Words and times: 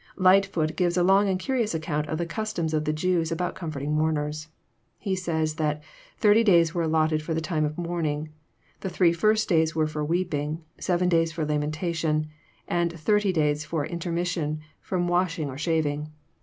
Llghtfoot 0.17 0.75
gives 0.75 0.97
a 0.97 1.03
long 1.03 1.29
and 1.29 1.39
curious 1.39 1.75
account 1.75 2.07
of 2.07 2.17
the 2.17 2.25
customs 2.25 2.73
of 2.73 2.85
the 2.85 2.91
Jews 2.91 3.31
about 3.31 3.53
comforting 3.53 3.93
mourners. 3.93 4.47
He 4.97 5.15
says 5.15 5.57
that 5.57 5.83
''thirty 6.19 6.43
days 6.43 6.73
were 6.73 6.81
allotted 6.81 7.21
for 7.21 7.35
the 7.35 7.39
time 7.39 7.65
of 7.65 7.77
mourning. 7.77 8.29
The 8.79 8.89
three 8.89 9.13
first 9.13 9.47
days 9.47 9.75
were 9.75 9.85
for 9.85 10.03
weeping; 10.03 10.63
seven 10.79 11.07
days 11.07 11.31
for 11.31 11.45
lamentation; 11.45 12.29
and 12.67 12.91
thirty 12.99 13.31
days 13.31 13.63
for 13.63 13.85
intermission 13.85 14.61
ft*om 14.83 15.07
washing 15.07 15.51
or 15.51 15.57
shaving. 15.59 16.09